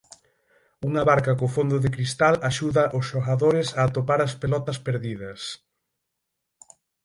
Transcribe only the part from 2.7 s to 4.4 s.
aos xogadores a atopar as